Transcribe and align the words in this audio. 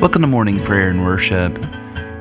Welcome 0.00 0.22
to 0.22 0.28
morning 0.28 0.62
prayer 0.62 0.90
and 0.90 1.04
worship. 1.04 1.58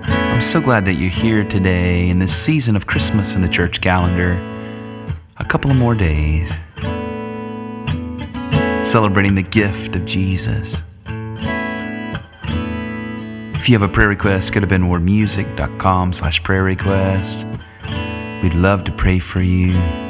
I'm 0.07 0.41
so 0.41 0.60
glad 0.60 0.85
that 0.85 0.94
you're 0.94 1.12
here 1.12 1.44
today 1.44 2.10
in 2.10 2.17
this 2.17 2.35
season 2.35 2.76
of 2.76 2.88
Christmas 2.88 3.35
in 3.35 3.44
the 3.44 3.47
church 3.47 3.81
calendar. 3.81 4.31
A 5.38 5.46
couple 5.46 5.69
of 5.69 5.78
more 5.78 5.94
days 5.94 6.60
celebrating 8.83 9.35
the 9.35 9.44
gift 9.44 9.96
of 9.96 10.08
Jesus. 10.08 10.81
If 13.53 13.69
you 13.69 13.78
have 13.78 13.87
a 13.87 13.94
prayer 13.94 14.09
request, 14.09 14.53
go 14.53 14.59
to 14.59 14.65
benwardmusic.com 14.65 16.13
slash 16.13 16.41
prayer 16.41 16.63
request. 16.63 17.45
We'd 18.41 18.55
love 18.55 18.85
to 18.85 18.91
pray 18.91 19.20
for 19.20 19.44
you. 19.44 20.06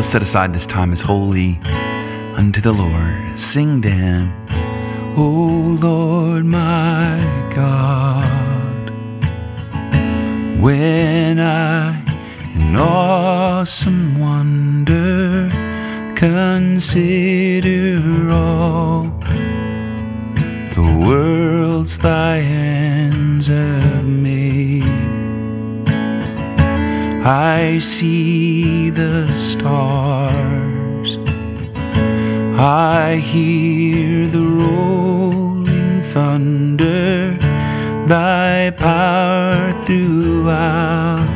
Let's 0.00 0.08
set 0.08 0.22
aside 0.22 0.54
this 0.54 0.64
time 0.64 0.94
as 0.94 1.02
holy 1.02 1.60
unto 2.34 2.62
the 2.62 2.72
Lord. 2.72 3.38
Sing 3.38 3.82
to 3.82 3.90
Him, 3.90 4.32
O 5.14 5.76
Lord 5.78 6.46
my 6.46 7.20
God. 7.54 8.24
When 10.58 11.38
I 11.38 12.02
in 12.54 12.76
awesome 12.76 14.18
wonder 14.18 15.50
consider 16.16 18.00
all 18.32 19.02
the 20.76 21.04
worlds 21.06 21.98
thy 21.98 22.36
hands 22.36 23.48
have 23.48 24.06
made. 24.06 24.39
I 27.22 27.78
see 27.80 28.88
the 28.88 29.28
stars. 29.34 31.18
I 32.58 33.16
hear 33.16 34.26
the 34.26 34.40
rolling 34.40 36.02
thunder, 36.04 37.36
thy 38.06 38.70
power 38.70 39.70
throughout 39.84 41.26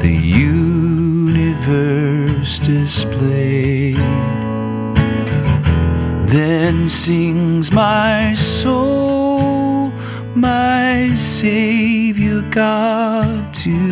the 0.00 0.14
universe 0.14 1.72
displayed. 2.60 3.96
Then 6.28 6.88
sings 6.88 7.72
my 7.72 8.32
soul, 8.34 9.92
my 10.34 11.14
Savior 11.14 12.42
God, 12.50 13.52
to 13.54 13.91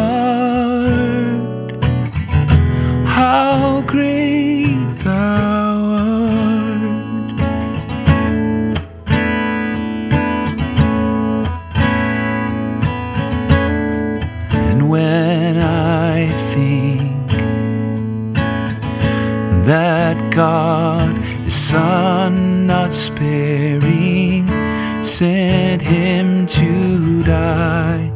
God, 20.31 21.15
His 21.43 21.55
Son, 21.55 22.65
not 22.65 22.93
sparing, 22.93 24.47
sent 25.03 25.81
Him 25.81 26.47
to 26.47 27.23
die, 27.23 28.11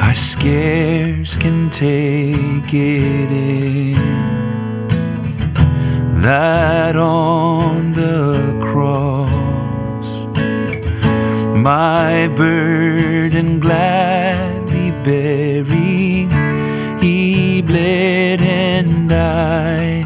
I 0.00 0.12
scarce 0.12 1.36
can 1.36 1.70
take 1.70 2.74
it 2.74 3.30
in. 3.30 3.94
That 6.20 6.96
on 6.96 7.92
the 7.92 8.58
cross 8.60 9.26
my 11.66 12.28
burden 12.36 13.60
gladly 13.60 14.90
bearing, 15.04 16.30
he 17.00 17.62
bled 17.62 18.40
and 18.40 19.08
died 19.08 20.05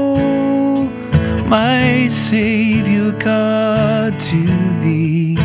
my 1.51 2.07
Savior 2.07 3.11
God, 3.11 4.17
to 4.17 4.41
thee. 4.81 5.35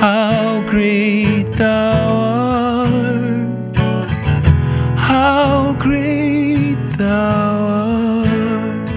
How 0.00 0.64
great 0.66 1.42
thou 1.56 2.08
art, 2.08 3.76
how 4.96 5.76
great 5.78 6.78
thou 6.96 8.24
art. 8.24 8.88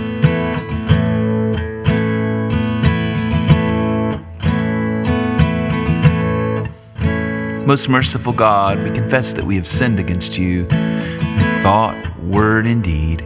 Most 7.67 7.89
merciful 7.89 8.31
God, 8.31 8.81
we 8.81 8.91
confess 8.91 9.33
that 9.33 9.44
we 9.44 9.57
have 9.57 9.67
sinned 9.67 10.00
against 10.00 10.38
you 10.38 10.62
in 10.62 11.62
thought, 11.62 11.97
word, 12.23 12.66
and 12.66 12.81
deed, 12.81 13.25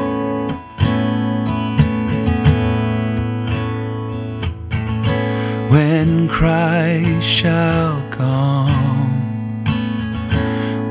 When 5.71 6.27
Christ 6.27 7.25
shall 7.25 8.01
come 8.11 9.63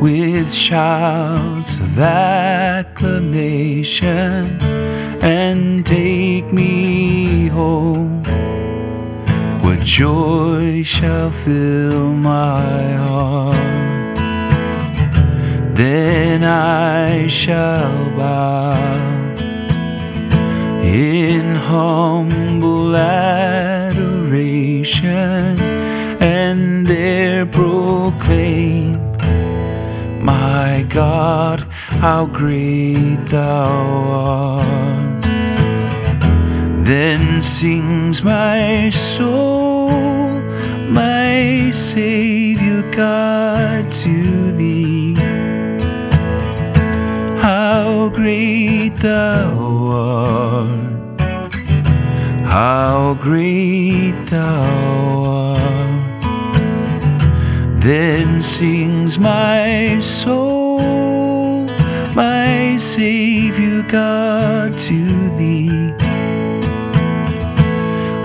with 0.01 0.51
shouts 0.51 1.79
of 1.79 1.99
acclamation 1.99 3.29
and 5.23 5.85
take 5.85 6.51
me 6.51 7.49
home. 7.49 8.23
What 9.63 9.81
joy 9.81 10.83
shall 10.83 11.29
fill 11.31 12.15
my 12.15 12.95
heart? 13.05 14.17
Then 15.77 16.43
I 16.43 17.27
shall 17.27 18.17
bow 18.17 18.81
in 20.83 21.55
humble 21.55 22.97
adoration 22.97 23.70
and 26.21 26.87
there 26.87 27.45
proclaim, 27.45 28.95
My 30.23 30.87
God, 30.89 31.61
how 32.01 32.27
great 32.27 33.17
thou 33.27 33.69
art. 34.09 35.23
Then 36.85 37.43
sings 37.43 38.25
my 38.25 38.91
soul, 38.91 39.91
my 40.91 41.71
Savior 41.73 42.83
God, 42.91 43.93
to 43.93 44.53
thee. 44.53 45.15
How 47.41 48.11
great 48.15 48.97
thou 48.97 49.53
art, 49.93 50.80
how 52.51 53.17
great 53.21 54.11
thou 54.25 55.55
art. 55.55 56.23
Then 57.81 58.43
sings 58.43 59.21
my 59.21 60.01
soul, 60.01 61.67
my 62.17 62.77
Savior 62.77 63.83
God, 63.89 64.77
to 64.79 65.01
thee. 65.39 65.95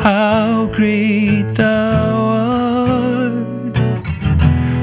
How 0.01 0.72
great 0.74 1.44
thou 1.54 2.16
art, 2.25 3.77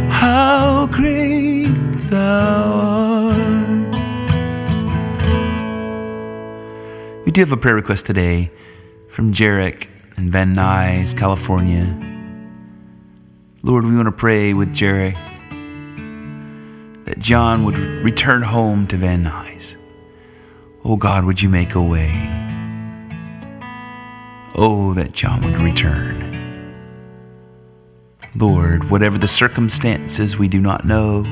how 0.09 0.87
great 0.87 1.75
thou 2.11 2.73
art. 3.33 3.95
We 7.27 7.33
do 7.33 7.41
have 7.41 7.51
a 7.51 7.57
prayer 7.57 7.75
request 7.75 8.07
today 8.07 8.53
from 9.13 9.31
Jerick 9.31 9.89
in 10.17 10.31
Van 10.31 10.55
Nuys, 10.55 11.15
California. 11.17 11.85
Lord, 13.63 13.85
we 13.85 13.95
want 13.95 14.07
to 14.07 14.13
pray 14.13 14.55
with 14.55 14.75
Jerick 14.75 15.19
that 17.05 17.19
John 17.19 17.67
would 17.67 17.77
return 17.77 18.41
home 18.41 18.87
to 18.87 18.97
Van 18.97 19.23
Nuys. 19.23 19.77
Oh 20.83 20.97
God, 20.97 21.27
would 21.27 21.43
you 21.43 21.51
make 21.51 21.75
a 21.75 21.83
way? 21.83 22.11
Oh, 24.55 24.95
that 24.95 25.13
John 25.13 25.43
would 25.43 25.61
return. 25.61 26.31
Lord, 28.35 28.89
whatever 28.89 29.19
the 29.19 29.29
circumstances, 29.29 30.39
we 30.39 30.49
do 30.49 30.59
not 30.59 30.87
know. 30.87 31.23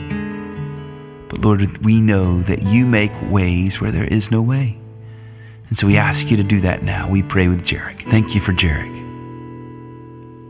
But 1.30 1.42
Lord, 1.42 1.78
we 1.78 2.02
know 2.02 2.42
that 2.42 2.62
you 2.62 2.84
make 2.84 3.12
ways 3.30 3.80
where 3.80 3.90
there 3.90 4.04
is 4.04 4.30
no 4.30 4.42
way. 4.42 4.79
And 5.70 5.78
so 5.78 5.86
we 5.86 5.96
ask 5.96 6.30
you 6.30 6.36
to 6.36 6.42
do 6.42 6.60
that 6.60 6.82
now. 6.82 7.08
We 7.08 7.22
pray 7.22 7.48
with 7.48 7.62
Jerick. 7.64 8.02
Thank 8.10 8.34
you 8.34 8.40
for 8.40 8.52
Jerick. 8.52 8.96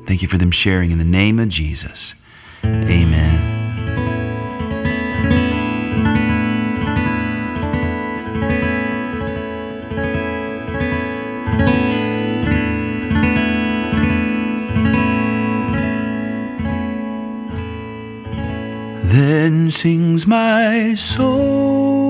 Thank 0.06 0.22
you 0.22 0.28
for 0.28 0.38
them 0.38 0.50
sharing 0.50 0.90
in 0.90 0.98
the 0.98 1.04
name 1.04 1.38
of 1.38 1.50
Jesus. 1.50 2.14
Amen. 2.64 3.58
Then 19.04 19.70
sings 19.70 20.26
my 20.26 20.94
soul, 20.94 22.09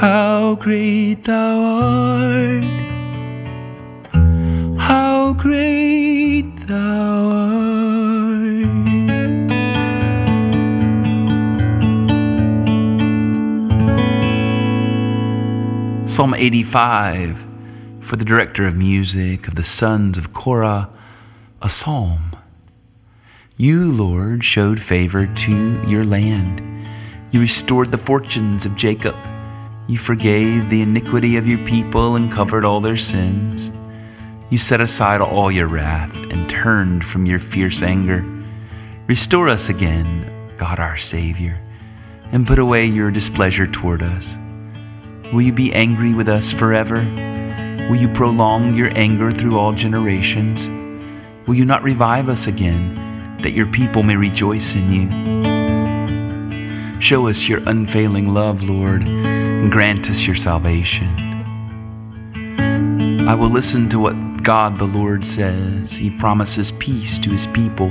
How 0.00 0.54
great 0.54 1.24
thou 1.24 1.58
art, 1.60 2.64
how 4.80 5.34
great 5.34 6.56
thou 6.66 7.28
art. 7.28 8.64
Psalm 16.08 16.32
85 16.32 17.46
for 18.00 18.16
the 18.16 18.24
director 18.24 18.66
of 18.66 18.74
music 18.74 19.48
of 19.48 19.54
the 19.54 19.62
sons 19.62 20.16
of 20.16 20.32
Korah, 20.32 20.88
a 21.60 21.68
psalm. 21.68 22.36
You, 23.58 23.92
Lord, 23.92 24.44
showed 24.44 24.80
favor 24.80 25.26
to 25.26 25.82
your 25.86 26.06
land. 26.06 26.62
You 27.30 27.42
restored 27.42 27.90
the 27.90 27.98
fortunes 27.98 28.64
of 28.64 28.76
Jacob. 28.76 29.14
You 29.90 29.98
forgave 29.98 30.70
the 30.70 30.82
iniquity 30.82 31.36
of 31.36 31.48
your 31.48 31.58
people 31.66 32.14
and 32.14 32.30
covered 32.30 32.64
all 32.64 32.80
their 32.80 32.96
sins. 32.96 33.72
You 34.48 34.56
set 34.56 34.80
aside 34.80 35.20
all 35.20 35.50
your 35.50 35.66
wrath 35.66 36.16
and 36.16 36.48
turned 36.48 37.04
from 37.04 37.26
your 37.26 37.40
fierce 37.40 37.82
anger. 37.82 38.24
Restore 39.08 39.48
us 39.48 39.68
again, 39.68 40.30
God 40.56 40.78
our 40.78 40.96
Savior, 40.96 41.60
and 42.30 42.46
put 42.46 42.60
away 42.60 42.84
your 42.86 43.10
displeasure 43.10 43.66
toward 43.66 44.04
us. 44.04 44.36
Will 45.32 45.42
you 45.42 45.52
be 45.52 45.74
angry 45.74 46.14
with 46.14 46.28
us 46.28 46.52
forever? 46.52 46.98
Will 47.90 47.96
you 47.96 48.08
prolong 48.10 48.76
your 48.76 48.96
anger 48.96 49.32
through 49.32 49.58
all 49.58 49.72
generations? 49.72 50.68
Will 51.48 51.56
you 51.56 51.64
not 51.64 51.82
revive 51.82 52.28
us 52.28 52.46
again, 52.46 53.36
that 53.38 53.54
your 53.54 53.66
people 53.66 54.04
may 54.04 54.14
rejoice 54.14 54.72
in 54.76 54.92
you? 54.92 55.49
Show 57.00 57.28
us 57.28 57.48
your 57.48 57.60
unfailing 57.66 58.28
love, 58.34 58.62
Lord, 58.62 59.08
and 59.08 59.72
grant 59.72 60.10
us 60.10 60.26
your 60.26 60.36
salvation. 60.36 61.08
I 63.26 63.34
will 63.34 63.48
listen 63.48 63.88
to 63.88 63.98
what 63.98 64.42
God 64.42 64.76
the 64.76 64.84
Lord 64.84 65.26
says. 65.26 65.92
He 65.92 66.10
promises 66.10 66.72
peace 66.72 67.18
to 67.20 67.30
his 67.30 67.46
people, 67.46 67.88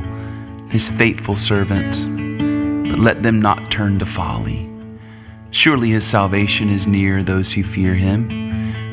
his 0.69 0.91
faithful 0.91 1.35
servants, 1.35 2.05
but 2.05 2.99
let 2.99 3.23
them 3.23 3.41
not 3.41 3.71
turn 3.71 3.97
to 3.97 4.05
folly. 4.05 4.69
Surely 5.49 5.89
his 5.89 6.05
salvation 6.05 6.69
is 6.69 6.85
near 6.85 7.23
those 7.23 7.51
who 7.51 7.63
fear 7.63 7.95
him, 7.95 8.27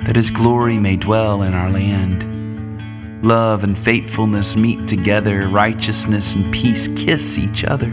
that 0.05 0.17
his 0.17 0.31
glory 0.31 0.79
may 0.79 0.97
dwell 0.97 1.43
in 1.43 1.53
our 1.53 1.71
land. 1.71 3.23
Love 3.23 3.65
and 3.65 3.77
faithfulness 3.77 4.57
meet 4.57 4.89
together, 4.89 5.47
righteousness 5.47 6.35
and 6.35 6.51
peace 6.55 6.89
kiss 6.89 7.37
each 7.37 7.65
other. 7.65 7.93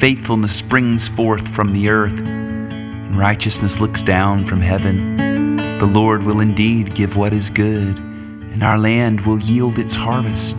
Faithfulness 0.00 0.56
springs 0.56 1.08
forth 1.08 1.46
from 1.46 1.74
the 1.74 1.90
earth, 1.90 2.18
and 2.20 3.14
righteousness 3.18 3.80
looks 3.80 4.02
down 4.02 4.46
from 4.46 4.62
heaven. 4.62 5.56
The 5.78 5.84
Lord 5.84 6.22
will 6.22 6.40
indeed 6.40 6.94
give 6.94 7.18
what 7.18 7.34
is 7.34 7.50
good, 7.50 7.98
and 7.98 8.62
our 8.62 8.78
land 8.78 9.20
will 9.26 9.38
yield 9.38 9.78
its 9.78 9.94
harvest. 9.94 10.56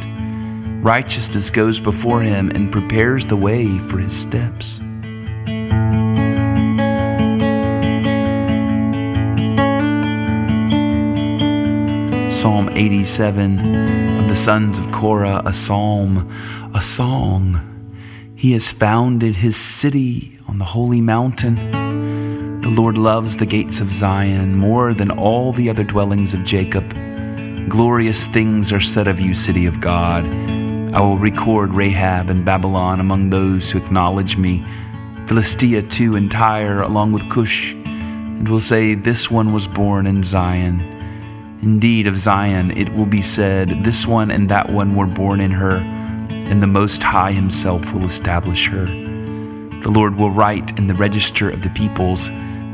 Righteousness 0.84 1.50
goes 1.50 1.80
before 1.80 2.22
him 2.22 2.52
and 2.52 2.72
prepares 2.72 3.26
the 3.26 3.36
way 3.36 3.80
for 3.80 3.98
his 3.98 4.16
steps. 4.16 4.76
Psalm 12.32 12.70
87 12.74 13.58
of 14.20 14.28
the 14.28 14.36
sons 14.36 14.78
of 14.78 14.92
Korah, 14.92 15.42
a 15.46 15.54
psalm, 15.54 16.32
a 16.76 16.82
song. 16.82 17.71
He 18.42 18.54
has 18.54 18.72
founded 18.72 19.36
his 19.36 19.56
city 19.56 20.40
on 20.48 20.58
the 20.58 20.66
holy 20.66 21.00
mountain. 21.00 22.62
The 22.62 22.72
Lord 22.72 22.98
loves 22.98 23.38
the 23.38 23.46
gates 23.46 23.80
of 23.80 23.92
Zion 23.92 24.56
more 24.56 24.96
than 24.96 25.12
all 25.12 25.54
the 25.54 25.70
other 25.70 25.84
dwellings 25.84 26.34
of 26.34 26.44
Jacob. 26.44 26.92
Glorious 27.70 28.26
things 28.26 28.72
are 28.72 28.82
said 28.82 29.08
of 29.08 29.20
you, 29.20 29.36
city 29.36 29.68
of 29.68 29.80
God. 29.80 30.26
I 30.92 31.02
will 31.02 31.20
record 31.20 31.76
Rahab 31.76 32.32
and 32.32 32.44
Babylon 32.44 33.00
among 33.00 33.30
those 33.30 33.70
who 33.70 33.78
acknowledge 33.78 34.38
me, 34.38 34.66
Philistia 35.28 35.84
too 35.84 36.16
and 36.16 36.32
Tyre 36.32 36.82
along 36.82 37.12
with 37.12 37.30
Cush, 37.30 37.74
and 37.74 38.50
will 38.50 38.60
say, 38.60 38.96
This 38.96 39.30
one 39.30 39.54
was 39.54 39.68
born 39.68 40.08
in 40.08 40.24
Zion. 40.24 40.80
Indeed, 41.62 42.08
of 42.08 42.18
Zion 42.18 42.76
it 42.76 42.92
will 42.96 43.06
be 43.06 43.22
said, 43.22 43.84
This 43.84 44.08
one 44.08 44.32
and 44.32 44.50
that 44.50 44.72
one 44.72 44.96
were 44.96 45.06
born 45.06 45.42
in 45.42 45.52
her, 45.52 46.00
and 46.50 46.62
the 46.62 46.68
Most 46.68 47.04
High 47.04 47.32
Himself 47.32 47.94
will 47.94 48.06
establish 48.06 48.68
her. 48.68 48.86
The 48.86 49.92
Lord 49.92 50.18
will 50.18 50.30
write 50.30 50.78
in 50.78 50.88
the 50.88 50.94
register 50.94 51.50
of 51.50 51.64
the 51.64 51.70
peoples, 51.70 52.30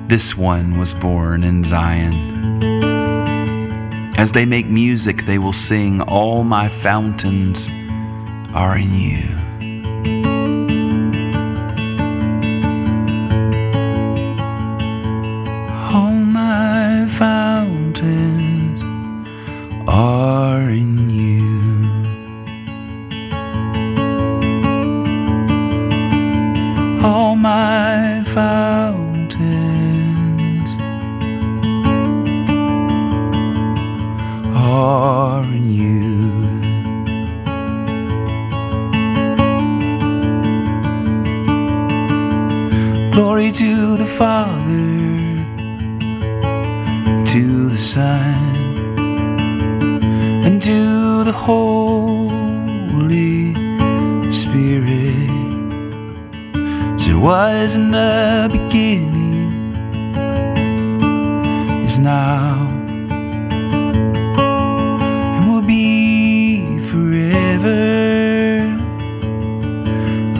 This 0.07 0.35
one 0.35 0.77
was 0.77 0.93
born 0.93 1.43
in 1.43 1.63
Zion. 1.63 2.13
As 4.17 4.31
they 4.31 4.45
make 4.45 4.67
music, 4.67 5.25
they 5.25 5.37
will 5.37 5.53
sing, 5.53 6.01
All 6.01 6.43
my 6.43 6.67
fountains 6.67 7.69
are 8.53 8.77
in 8.77 8.93
you. 8.93 9.46
It 57.17 57.21
was 57.21 57.75
in 57.75 57.89
the 57.89 58.47
beginning, 58.51 59.73
is 61.83 61.97
now, 61.97 62.53
and 65.33 65.49
will 65.51 65.63
be 65.63 66.77
forever. 66.77 67.75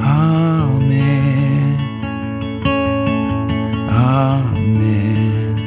Amen. 0.05 1.79
Amen. 3.89 5.57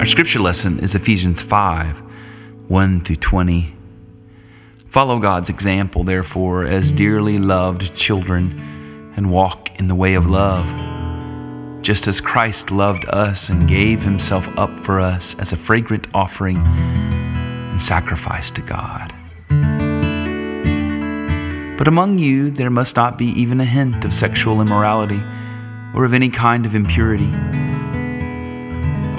Our 0.00 0.06
scripture 0.06 0.40
lesson 0.40 0.80
is 0.80 0.96
Ephesians 0.96 1.42
5 1.42 2.02
1 2.66 3.00
through 3.02 3.16
20. 3.16 3.75
Follow 4.96 5.18
God's 5.18 5.50
example, 5.50 6.04
therefore, 6.04 6.64
as 6.64 6.90
dearly 6.90 7.38
loved 7.38 7.94
children, 7.94 9.12
and 9.14 9.30
walk 9.30 9.78
in 9.78 9.88
the 9.88 9.94
way 9.94 10.14
of 10.14 10.26
love, 10.26 10.64
just 11.82 12.08
as 12.08 12.18
Christ 12.18 12.70
loved 12.70 13.04
us 13.10 13.50
and 13.50 13.68
gave 13.68 14.02
himself 14.02 14.48
up 14.58 14.70
for 14.80 14.98
us 14.98 15.38
as 15.38 15.52
a 15.52 15.56
fragrant 15.58 16.06
offering 16.14 16.56
and 16.56 17.82
sacrifice 17.82 18.50
to 18.52 18.62
God. 18.62 19.12
But 21.76 21.88
among 21.88 22.18
you 22.18 22.50
there 22.50 22.70
must 22.70 22.96
not 22.96 23.18
be 23.18 23.26
even 23.38 23.60
a 23.60 23.66
hint 23.66 24.06
of 24.06 24.14
sexual 24.14 24.62
immorality, 24.62 25.20
or 25.94 26.06
of 26.06 26.14
any 26.14 26.30
kind 26.30 26.64
of 26.64 26.74
impurity, 26.74 27.30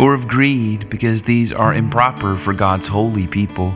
or 0.04 0.16
of 0.16 0.28
greed, 0.28 0.90
because 0.90 1.22
these 1.22 1.54
are 1.54 1.72
improper 1.72 2.36
for 2.36 2.56
God's 2.56 2.88
holy 2.88 3.28
people. 3.28 3.76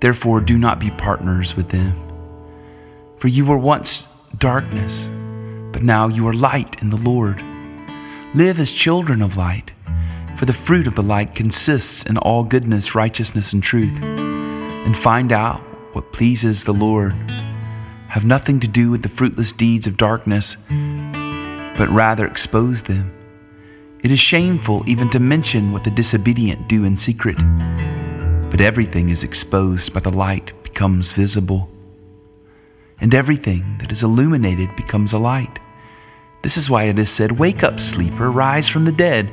Therefore, 0.00 0.40
do 0.40 0.56
not 0.58 0.78
be 0.78 0.90
partners 0.90 1.56
with 1.56 1.70
them. 1.70 1.94
For 3.16 3.28
you 3.28 3.44
were 3.44 3.58
once 3.58 4.06
darkness, 4.36 5.08
but 5.72 5.82
now 5.82 6.08
you 6.08 6.26
are 6.28 6.34
light 6.34 6.80
in 6.80 6.90
the 6.90 6.96
Lord. 6.96 7.42
Live 8.34 8.60
as 8.60 8.70
children 8.70 9.22
of 9.22 9.36
light, 9.36 9.72
for 10.36 10.44
the 10.44 10.52
fruit 10.52 10.86
of 10.86 10.94
the 10.94 11.02
light 11.02 11.34
consists 11.34 12.06
in 12.06 12.16
all 12.18 12.44
goodness, 12.44 12.94
righteousness, 12.94 13.52
and 13.52 13.62
truth. 13.62 14.00
And 14.02 14.96
find 14.96 15.32
out 15.32 15.60
what 15.94 16.12
pleases 16.12 16.62
the 16.62 16.72
Lord. 16.72 17.14
Have 18.08 18.24
nothing 18.24 18.60
to 18.60 18.68
do 18.68 18.90
with 18.90 19.02
the 19.02 19.08
fruitless 19.08 19.52
deeds 19.52 19.86
of 19.86 19.96
darkness, 19.96 20.56
but 21.76 21.88
rather 21.90 22.26
expose 22.26 22.84
them. 22.84 23.12
It 24.04 24.12
is 24.12 24.20
shameful 24.20 24.88
even 24.88 25.10
to 25.10 25.18
mention 25.18 25.72
what 25.72 25.82
the 25.82 25.90
disobedient 25.90 26.68
do 26.68 26.84
in 26.84 26.96
secret 26.96 27.36
but 28.58 28.64
everything 28.64 29.08
is 29.08 29.22
exposed 29.22 29.94
by 29.94 30.00
the 30.00 30.10
light 30.10 30.50
becomes 30.64 31.12
visible. 31.12 31.70
And 33.00 33.14
everything 33.14 33.78
that 33.78 33.92
is 33.92 34.02
illuminated 34.02 34.74
becomes 34.74 35.12
a 35.12 35.18
light. 35.18 35.60
This 36.42 36.56
is 36.56 36.68
why 36.68 36.82
it 36.86 36.98
is 36.98 37.08
said, 37.08 37.38
Wake 37.38 37.62
up, 37.62 37.78
sleeper, 37.78 38.32
rise 38.32 38.68
from 38.68 38.84
the 38.84 38.90
dead, 38.90 39.30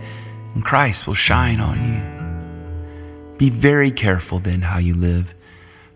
and 0.54 0.64
Christ 0.64 1.08
will 1.08 1.16
shine 1.16 1.60
on 1.60 1.76
you. 1.90 3.38
Be 3.40 3.50
very 3.50 3.90
careful 3.90 4.38
then 4.38 4.62
how 4.62 4.78
you 4.78 4.94
live, 4.94 5.34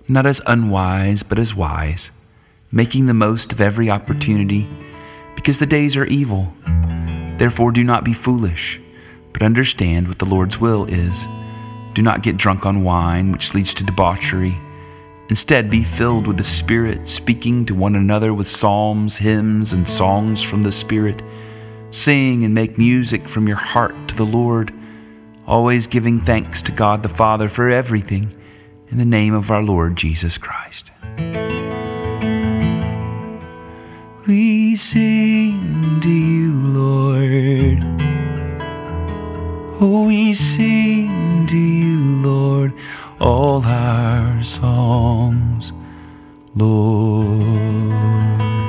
not 0.08 0.26
as 0.26 0.42
unwise, 0.48 1.22
but 1.22 1.38
as 1.38 1.54
wise, 1.54 2.10
making 2.72 3.06
the 3.06 3.14
most 3.14 3.54
of 3.54 3.62
every 3.62 3.92
opportunity, 3.92 4.68
because 5.36 5.60
the 5.60 5.68
days 5.68 5.96
are 5.96 6.06
evil. 6.06 6.52
Therefore, 7.38 7.72
do 7.72 7.84
not 7.84 8.04
be 8.04 8.14
foolish, 8.14 8.82
but 9.34 9.44
understand 9.44 10.08
what 10.08 10.18
the 10.18 10.26
Lord's 10.26 10.60
will 10.60 10.86
is. 10.86 11.28
Do 11.93 12.01
not 12.01 12.24
get 12.24 12.38
drunk 12.38 12.65
on 12.65 12.84
wine, 12.84 13.31
which 13.31 13.53
leads 13.53 13.74
to 13.75 13.84
debauchery. 13.84 14.55
Instead, 15.29 15.69
be 15.69 15.84
filled 15.84 16.25
with 16.25 16.38
the 16.38 16.43
Spirit, 16.43 17.08
speaking 17.08 17.65
to 17.65 17.75
one 17.75 17.96
another 17.96 18.34
with 18.34 18.48
psalms, 18.48 19.17
hymns, 19.17 19.74
and 19.74 19.88
songs 19.88 20.41
from 20.41 20.63
the 20.63 20.72
Spirit. 20.72 21.22
Sing 21.91 22.43
and 22.43 22.53
make 22.53 22.77
music 22.77 23.27
from 23.27 23.48
your 23.48 23.58
heart 23.58 23.96
to 24.08 24.15
the 24.15 24.25
Lord, 24.25 24.74
always 25.46 25.88
giving 25.88 26.19
thanks 26.19 26.62
to 26.63 26.72
God 26.72 27.03
the 27.03 27.10
Father 27.10 27.50
for 27.50 27.69
everything 27.69 28.34
in 28.89 28.98
the 28.98 29.05
name 29.05 29.34
of 29.34 29.51
our 29.51 29.62
Lord 29.62 29.96
Jesus 29.96 30.38
Christ. 30.38 30.91
We 34.25 34.75
sing 34.75 36.00
to 36.01 36.10
you, 36.10 36.53
Lord. 36.53 37.84
Oh, 39.81 40.05
we 40.08 40.34
sing 40.34 41.19
to 41.50 41.58
you, 41.58 42.22
Lord, 42.22 42.74
all 43.20 43.65
our 43.65 44.44
songs, 44.44 45.74
Lord. 46.56 48.69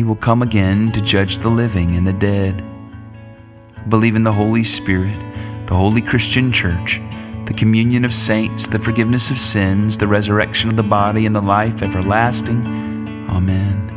He 0.00 0.04
will 0.04 0.16
come 0.16 0.40
again 0.40 0.90
to 0.92 1.02
judge 1.02 1.40
the 1.40 1.50
living 1.50 1.94
and 1.94 2.06
the 2.06 2.14
dead. 2.14 2.64
Believe 3.90 4.16
in 4.16 4.24
the 4.24 4.32
Holy 4.32 4.64
Spirit, 4.64 5.14
the 5.66 5.74
holy 5.74 6.00
Christian 6.00 6.50
church, 6.50 6.98
the 7.44 7.52
communion 7.52 8.06
of 8.06 8.14
saints, 8.14 8.66
the 8.66 8.78
forgiveness 8.78 9.30
of 9.30 9.38
sins, 9.38 9.98
the 9.98 10.06
resurrection 10.06 10.70
of 10.70 10.76
the 10.76 10.82
body, 10.82 11.26
and 11.26 11.36
the 11.36 11.42
life 11.42 11.82
everlasting. 11.82 12.66
Amen. 13.28 13.90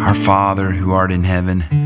Our 0.00 0.14
Father 0.14 0.70
who 0.70 0.92
art 0.92 1.12
in 1.12 1.22
heaven, 1.22 1.85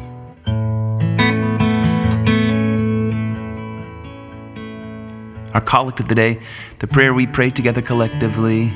Our 5.53 5.61
collect 5.61 5.99
of 5.99 6.07
the 6.07 6.15
day, 6.15 6.39
the 6.79 6.87
prayer 6.87 7.13
we 7.13 7.27
pray 7.27 7.49
together 7.49 7.81
collectively 7.81 8.71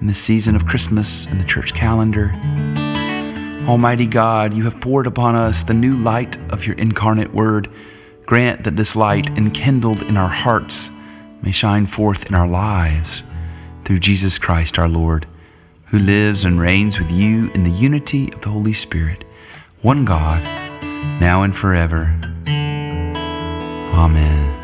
in 0.00 0.06
the 0.06 0.14
season 0.14 0.56
of 0.56 0.66
Christmas 0.66 1.26
and 1.26 1.40
the 1.40 1.44
church 1.44 1.74
calendar. 1.74 2.32
Almighty 3.68 4.06
God, 4.06 4.54
you 4.54 4.64
have 4.64 4.80
poured 4.80 5.06
upon 5.06 5.36
us 5.36 5.62
the 5.62 5.74
new 5.74 5.94
light 5.94 6.36
of 6.50 6.66
your 6.66 6.76
incarnate 6.76 7.32
word. 7.32 7.70
Grant 8.26 8.64
that 8.64 8.76
this 8.76 8.96
light, 8.96 9.28
enkindled 9.36 10.02
in 10.02 10.16
our 10.16 10.28
hearts, 10.28 10.90
may 11.42 11.52
shine 11.52 11.86
forth 11.86 12.26
in 12.26 12.34
our 12.34 12.48
lives 12.48 13.22
through 13.84 13.98
Jesus 13.98 14.38
Christ 14.38 14.78
our 14.78 14.88
Lord, 14.88 15.26
who 15.86 15.98
lives 15.98 16.44
and 16.44 16.60
reigns 16.60 16.98
with 16.98 17.10
you 17.10 17.50
in 17.52 17.64
the 17.64 17.70
unity 17.70 18.32
of 18.32 18.40
the 18.42 18.50
Holy 18.50 18.72
Spirit, 18.72 19.24
one 19.82 20.04
God, 20.04 20.42
now 21.20 21.42
and 21.42 21.54
forever. 21.54 22.14
Amen. 23.94 24.59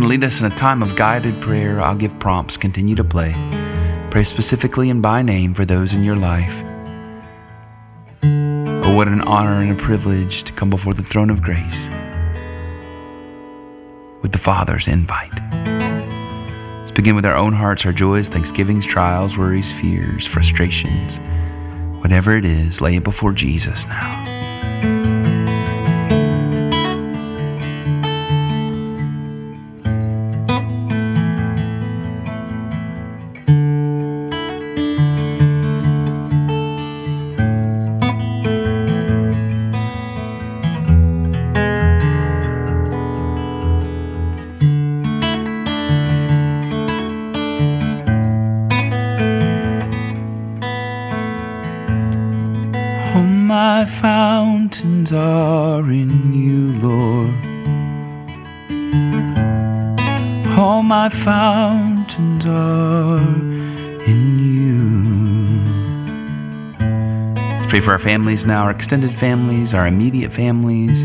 To 0.00 0.06
lead 0.06 0.24
us 0.24 0.40
in 0.40 0.46
a 0.46 0.50
time 0.50 0.82
of 0.82 0.96
guided 0.96 1.38
prayer. 1.42 1.80
I'll 1.80 1.94
give 1.94 2.18
prompts. 2.18 2.56
Continue 2.56 2.94
to 2.94 3.04
play. 3.04 3.34
Pray 4.10 4.24
specifically 4.24 4.88
and 4.88 5.02
by 5.02 5.20
name 5.20 5.52
for 5.52 5.66
those 5.66 5.92
in 5.92 6.02
your 6.02 6.16
life. 6.16 6.62
Oh, 8.22 8.96
what 8.96 9.08
an 9.08 9.20
honor 9.20 9.60
and 9.60 9.70
a 9.70 9.74
privilege 9.74 10.44
to 10.44 10.52
come 10.52 10.70
before 10.70 10.94
the 10.94 11.02
throne 11.02 11.28
of 11.28 11.42
grace 11.42 11.88
with 14.22 14.32
the 14.32 14.38
Father's 14.38 14.88
invite. 14.88 15.34
Let's 16.78 16.92
begin 16.92 17.14
with 17.14 17.26
our 17.26 17.36
own 17.36 17.52
hearts, 17.52 17.84
our 17.84 17.92
joys, 17.92 18.28
thanksgivings, 18.28 18.86
trials, 18.86 19.36
worries, 19.36 19.70
fears, 19.70 20.26
frustrations. 20.26 21.18
Whatever 22.00 22.36
it 22.36 22.44
is, 22.44 22.80
lay 22.80 22.96
it 22.96 23.04
before 23.04 23.32
Jesus 23.32 23.86
now. 23.86 24.41
My 53.82 53.88
fountains 53.88 55.12
are 55.12 55.82
in 55.90 56.32
you, 56.32 56.70
Lord. 56.78 57.34
All 60.56 60.84
my 60.84 61.08
fountains 61.08 62.46
are 62.46 63.18
in 64.06 64.38
you. 64.38 65.64
Let's 66.78 67.66
pray 67.66 67.80
for 67.80 67.90
our 67.90 67.98
families 67.98 68.46
now, 68.46 68.62
our 68.62 68.70
extended 68.70 69.12
families, 69.12 69.74
our 69.74 69.88
immediate 69.88 70.30
families. 70.30 71.04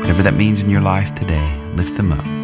Whatever 0.00 0.24
that 0.24 0.34
means 0.34 0.62
in 0.62 0.70
your 0.70 0.80
life 0.80 1.14
today, 1.14 1.56
lift 1.76 1.96
them 1.96 2.10
up. 2.10 2.43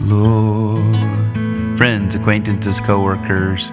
Lord. 0.00 0.96
Friends, 1.76 2.14
acquaintances, 2.14 2.80
co 2.80 3.02
workers, 3.02 3.70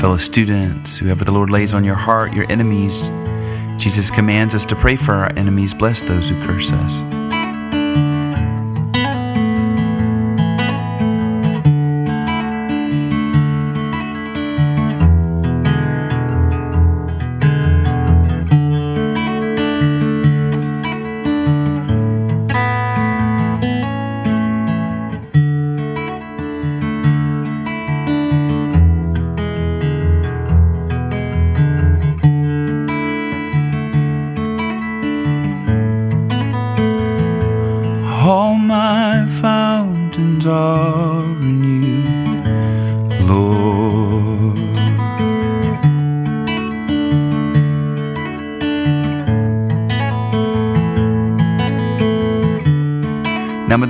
fellow 0.00 0.16
students, 0.16 0.96
whoever 0.96 1.24
the 1.24 1.32
Lord 1.32 1.50
lays 1.50 1.72
on 1.72 1.84
your 1.84 1.94
heart, 1.94 2.32
your 2.32 2.50
enemies. 2.50 3.02
Jesus 3.76 4.10
commands 4.10 4.54
us 4.54 4.64
to 4.66 4.76
pray 4.76 4.96
for 4.96 5.12
our 5.12 5.32
enemies, 5.36 5.74
bless 5.74 6.02
those 6.02 6.28
who 6.28 6.46
curse 6.46 6.72
us. 6.72 7.23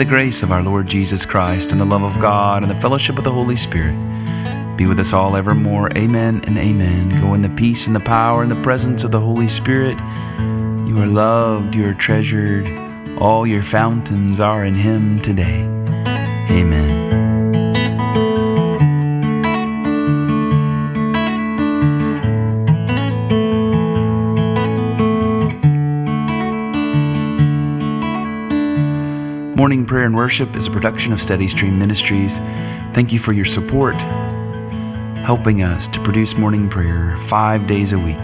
The 0.05 0.11
grace 0.11 0.43
of 0.43 0.53
our 0.53 0.63
Lord 0.63 0.87
Jesus 0.87 1.25
Christ 1.25 1.73
and 1.73 1.81
the 1.81 1.85
love 1.87 2.03
of 2.03 2.21
God 2.21 2.63
and 2.63 2.71
the 2.71 2.79
fellowship 2.79 3.17
of 3.17 3.25
the 3.25 3.33
Holy 3.33 3.57
Spirit 3.57 3.95
be 4.77 4.87
with 4.87 5.01
us 5.01 5.15
all 5.15 5.35
evermore. 5.35 5.89
Amen 5.97 6.43
and 6.47 6.59
amen. 6.59 7.23
Go 7.23 7.33
in 7.33 7.41
the 7.41 7.49
peace 7.49 7.87
and 7.87 7.97
the 7.97 8.01
power 8.01 8.43
and 8.43 8.51
the 8.51 8.63
presence 8.63 9.03
of 9.03 9.13
the 9.13 9.21
Holy 9.21 9.49
Spirit. 9.49 9.97
You 10.87 10.99
are 10.99 11.07
loved, 11.07 11.75
you 11.75 11.89
are 11.89 11.95
treasured. 11.95 12.69
All 13.19 13.47
your 13.47 13.63
fountains 13.63 14.41
are 14.41 14.67
in 14.67 14.75
Him 14.75 15.21
today. 15.21 15.63
Amen. 16.51 16.94
Morning 29.65 29.87
Prayer 29.87 30.05
and 30.05 30.15
Worship 30.15 30.55
is 30.57 30.67
a 30.67 30.71
production 30.71 31.11
of 31.11 31.23
Steady 31.23 31.49
Stream 31.49 31.79
Ministries. 31.79 32.37
Thank 32.93 33.15
you 33.15 33.19
for 33.19 33.33
your 33.33 33.47
support, 33.47 33.95
helping 35.25 35.63
us 35.63 35.89
to 35.89 36.01
produce 36.01 36.37
morning 36.37 36.69
prayer 36.69 37.17
five 37.29 37.67
days 37.67 37.95
a 37.95 37.99
week 37.99 38.19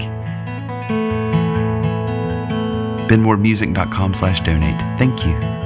benwardmusic.com 3.09 4.13
slash 4.13 4.41
donate. 4.43 4.79
Thank 4.99 5.25
you. 5.25 5.60